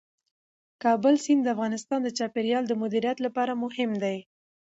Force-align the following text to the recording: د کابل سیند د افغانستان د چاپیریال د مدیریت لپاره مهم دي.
د 0.73 0.73
کابل 0.83 1.15
سیند 1.23 1.41
د 1.43 1.47
افغانستان 1.55 1.99
د 2.03 2.09
چاپیریال 2.17 2.63
د 2.67 2.73
مدیریت 2.81 3.17
لپاره 3.25 3.53
مهم 3.63 3.91
دي. 4.03 4.17